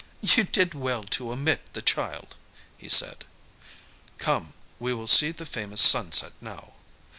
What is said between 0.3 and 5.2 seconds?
did well to omit the child," he said. "Come, we will